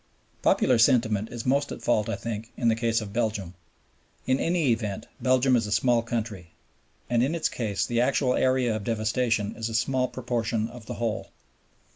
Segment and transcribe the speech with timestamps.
[0.41, 3.53] Popular sentiment is most at fault, I think, in the case of Belgium.
[4.25, 6.53] In any event Belgium is a small country,
[7.07, 10.95] and in its case the actual area of devastation is a small proportion of the
[10.95, 11.29] whole.